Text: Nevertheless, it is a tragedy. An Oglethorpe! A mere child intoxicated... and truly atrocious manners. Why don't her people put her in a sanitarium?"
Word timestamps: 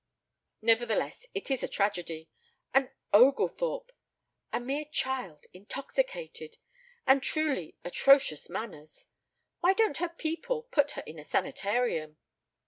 Nevertheless, 0.63 1.27
it 1.35 1.51
is 1.51 1.61
a 1.61 1.67
tragedy. 1.67 2.27
An 2.73 2.89
Oglethorpe! 3.13 3.91
A 4.51 4.59
mere 4.59 4.85
child 4.85 5.45
intoxicated... 5.53 6.57
and 7.05 7.21
truly 7.21 7.77
atrocious 7.85 8.49
manners. 8.49 9.05
Why 9.59 9.73
don't 9.73 9.97
her 9.97 10.09
people 10.09 10.63
put 10.71 10.89
her 10.97 11.03
in 11.05 11.19
a 11.19 11.23
sanitarium?" 11.23 12.17